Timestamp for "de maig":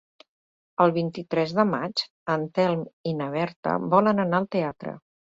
1.59-2.03